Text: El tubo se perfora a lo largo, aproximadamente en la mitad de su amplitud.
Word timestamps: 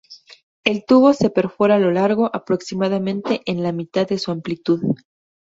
El 0.63 0.83
tubo 0.87 1.13
se 1.13 1.29
perfora 1.29 1.75
a 1.75 1.79
lo 1.79 1.91
largo, 1.91 2.31
aproximadamente 2.33 3.41
en 3.45 3.61
la 3.61 3.71
mitad 3.71 4.07
de 4.09 4.17
su 4.17 4.31
amplitud. 4.31 4.81